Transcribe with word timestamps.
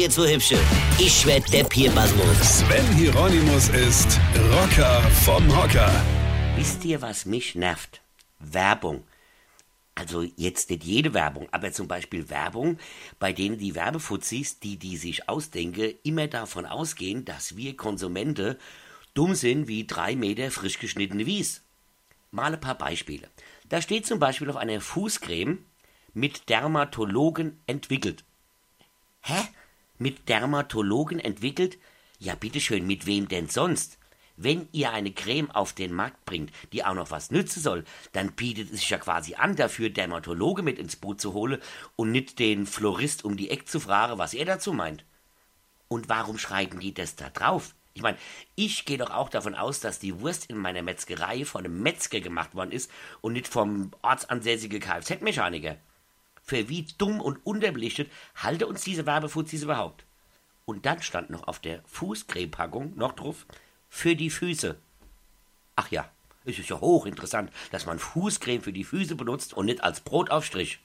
jetzt 0.00 0.14
so 0.14 0.26
hübsche. 0.26 0.58
Ich 0.98 1.26
werd 1.26 1.52
der 1.52 1.64
Pierpasmus. 1.64 2.60
Sven 2.60 2.86
Hieronymus 2.96 3.68
ist 3.68 4.18
Rocker 4.50 5.02
vom 5.24 5.46
Hocker. 5.54 5.92
Wisst 6.56 6.86
ihr, 6.86 7.02
was 7.02 7.26
mich 7.26 7.54
nervt? 7.54 8.00
Werbung. 8.38 9.04
Also 9.94 10.22
jetzt 10.36 10.70
nicht 10.70 10.84
jede 10.84 11.12
Werbung, 11.12 11.48
aber 11.50 11.70
zum 11.72 11.86
Beispiel 11.86 12.30
Werbung, 12.30 12.78
bei 13.18 13.34
denen 13.34 13.58
die 13.58 13.74
Werbefuzis, 13.74 14.58
die 14.58 14.78
die 14.78 14.96
sich 14.96 15.28
ausdenken, 15.28 15.92
immer 16.02 16.28
davon 16.28 16.64
ausgehen, 16.64 17.26
dass 17.26 17.58
wir 17.58 17.76
Konsumente 17.76 18.58
dumm 19.12 19.34
sind 19.34 19.68
wie 19.68 19.86
drei 19.86 20.16
Meter 20.16 20.50
frisch 20.50 20.78
geschnittene 20.78 21.26
Wies. 21.26 21.60
Mal 22.30 22.54
ein 22.54 22.60
paar 22.60 22.78
Beispiele. 22.78 23.28
Da 23.68 23.82
steht 23.82 24.06
zum 24.06 24.18
Beispiel 24.18 24.48
auf 24.48 24.56
einer 24.56 24.80
Fußcreme 24.80 25.58
mit 26.14 26.48
Dermatologen 26.48 27.60
entwickelt. 27.66 28.24
Hä? 29.20 29.42
Mit 30.02 30.30
Dermatologen 30.30 31.20
entwickelt? 31.20 31.76
Ja, 32.18 32.34
bitteschön, 32.34 32.86
mit 32.86 33.04
wem 33.04 33.28
denn 33.28 33.50
sonst? 33.50 33.98
Wenn 34.34 34.66
ihr 34.72 34.92
eine 34.92 35.12
Creme 35.12 35.50
auf 35.50 35.74
den 35.74 35.92
Markt 35.92 36.24
bringt, 36.24 36.52
die 36.72 36.82
auch 36.86 36.94
noch 36.94 37.10
was 37.10 37.30
nützen 37.30 37.60
soll, 37.60 37.84
dann 38.12 38.32
bietet 38.32 38.72
es 38.72 38.80
sich 38.80 38.88
ja 38.88 38.96
quasi 38.96 39.34
an, 39.34 39.56
dafür 39.56 39.90
Dermatologe 39.90 40.62
mit 40.62 40.78
ins 40.78 40.96
Boot 40.96 41.20
zu 41.20 41.34
holen 41.34 41.60
und 41.96 42.12
nicht 42.12 42.38
den 42.38 42.64
Florist 42.64 43.26
um 43.26 43.36
die 43.36 43.50
Ecke 43.50 43.66
zu 43.66 43.78
fragen, 43.78 44.16
was 44.16 44.32
er 44.32 44.46
dazu 44.46 44.72
meint. 44.72 45.04
Und 45.88 46.08
warum 46.08 46.38
schreiben 46.38 46.80
die 46.80 46.94
das 46.94 47.16
da 47.16 47.28
drauf? 47.28 47.74
Ich 47.92 48.00
meine, 48.00 48.16
ich 48.54 48.86
gehe 48.86 48.96
doch 48.96 49.10
auch 49.10 49.28
davon 49.28 49.54
aus, 49.54 49.80
dass 49.80 49.98
die 49.98 50.18
Wurst 50.22 50.46
in 50.46 50.56
meiner 50.56 50.80
Metzgerei 50.80 51.44
von 51.44 51.66
einem 51.66 51.82
Metzger 51.82 52.20
gemacht 52.20 52.54
worden 52.54 52.72
ist 52.72 52.90
und 53.20 53.34
nicht 53.34 53.48
vom 53.48 53.90
ortsansässigen 54.00 54.80
Kfz-Mechaniker. 54.80 55.76
Für 56.42 56.68
wie 56.68 56.86
dumm 56.98 57.20
und 57.20 57.44
unterbelichtet 57.44 58.10
halte 58.34 58.66
uns 58.66 58.82
diese 58.82 59.06
Werbefuzis 59.06 59.62
überhaupt? 59.62 60.04
Und 60.64 60.86
dann 60.86 61.02
stand 61.02 61.30
noch 61.30 61.48
auf 61.48 61.58
der 61.58 61.82
Fußcremepackung 61.86 62.96
noch 62.96 63.12
drauf, 63.12 63.46
für 63.88 64.14
die 64.14 64.30
Füße. 64.30 64.78
Ach 65.76 65.90
ja, 65.90 66.10
es 66.44 66.58
ist 66.58 66.68
ja 66.68 66.80
hochinteressant, 66.80 67.52
dass 67.70 67.86
man 67.86 67.98
Fußcreme 67.98 68.62
für 68.62 68.72
die 68.72 68.84
Füße 68.84 69.16
benutzt 69.16 69.52
und 69.54 69.66
nicht 69.66 69.82
als 69.82 70.00
Brotaufstrich. 70.00 70.80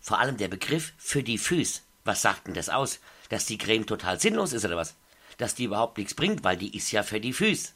Vor 0.00 0.18
allem 0.18 0.36
der 0.36 0.48
Begriff 0.48 0.92
für 0.96 1.22
die 1.22 1.38
Füße. 1.38 1.82
Was 2.04 2.22
sagt 2.22 2.46
denn 2.46 2.54
das 2.54 2.68
aus? 2.68 3.00
Dass 3.28 3.44
die 3.44 3.58
Creme 3.58 3.86
total 3.86 4.18
sinnlos 4.20 4.52
ist 4.52 4.64
oder 4.64 4.76
was? 4.76 4.94
Dass 5.36 5.54
die 5.54 5.64
überhaupt 5.64 5.98
nichts 5.98 6.14
bringt, 6.14 6.44
weil 6.44 6.56
die 6.56 6.76
ist 6.76 6.90
ja 6.90 7.02
für 7.02 7.20
die 7.20 7.32
Füße. 7.32 7.72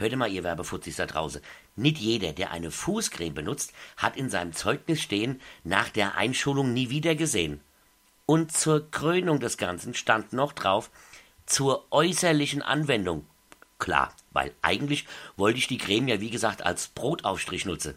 Hört 0.00 0.16
mal, 0.16 0.32
ihr 0.32 0.44
Werbefutzis 0.44 0.96
da 0.96 1.04
draußen. 1.04 1.42
Nicht 1.76 1.98
jeder, 1.98 2.32
der 2.32 2.52
eine 2.52 2.70
Fußcreme 2.70 3.34
benutzt, 3.34 3.74
hat 3.98 4.16
in 4.16 4.30
seinem 4.30 4.54
Zeugnis 4.54 5.02
stehen, 5.02 5.42
nach 5.62 5.90
der 5.90 6.16
Einschulung 6.16 6.72
nie 6.72 6.88
wieder 6.88 7.14
gesehen. 7.14 7.60
Und 8.24 8.50
zur 8.50 8.90
Krönung 8.90 9.40
des 9.40 9.58
Ganzen 9.58 9.92
stand 9.92 10.32
noch 10.32 10.54
drauf, 10.54 10.90
zur 11.44 11.86
äußerlichen 11.90 12.62
Anwendung. 12.62 13.26
Klar, 13.78 14.14
weil 14.30 14.54
eigentlich 14.62 15.06
wollte 15.36 15.58
ich 15.58 15.66
die 15.66 15.76
Creme 15.76 16.08
ja 16.08 16.20
wie 16.22 16.30
gesagt 16.30 16.64
als 16.64 16.88
Brotaufstrich 16.88 17.66
nutzen. 17.66 17.94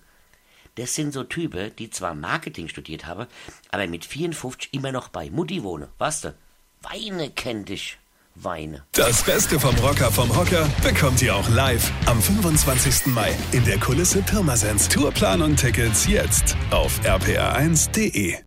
Das 0.76 0.96
sind 0.96 1.14
so 1.14 1.24
Typen, 1.24 1.74
die 1.78 1.90
zwar 1.90 2.16
Marketing 2.16 2.68
studiert 2.68 3.06
haben, 3.06 3.28
aber 3.72 3.88
mit 3.88 4.04
54 4.04 4.74
immer 4.74 4.92
noch 4.92 5.08
bei 5.08 5.30
Mutti 5.30 5.64
wohnen, 5.64 5.88
weißt 6.00 6.26
du? 6.26 6.36
Weine 6.81 7.30
kennt 7.31 7.70
dich. 7.70 7.98
Weine. 8.36 8.84
Das 8.94 9.23
Beste 9.23 9.59
vom 9.59 9.76
Rocker 9.76 10.12
vom 10.12 10.36
Hocker 10.36 10.67
bekommt 10.84 11.22
ihr 11.22 11.36
auch 11.36 11.48
live 11.50 11.92
am 12.06 12.22
25. 12.22 13.08
Mai 13.08 13.34
in 13.52 13.64
der 13.66 13.80
Kulisse 13.80 14.22
Pirmasens. 14.22 14.90
Tourplan 14.90 15.42
und 15.42 15.58
Tickets 15.58 16.08
jetzt 16.08 16.56
auf 16.72 17.00
rpr1.de. 17.02 18.38